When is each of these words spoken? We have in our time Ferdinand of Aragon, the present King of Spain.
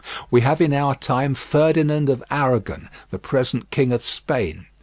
We 0.31 0.41
have 0.41 0.59
in 0.61 0.73
our 0.73 0.95
time 0.95 1.35
Ferdinand 1.35 2.09
of 2.09 2.23
Aragon, 2.31 2.89
the 3.11 3.19
present 3.19 3.69
King 3.69 3.91
of 3.91 4.03
Spain. 4.03 4.65